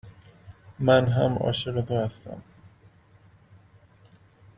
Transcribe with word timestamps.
من 0.79 1.05
هم 1.05 1.37
عاشق 1.39 1.81
تو 1.81 1.93
هستم. 1.95 2.41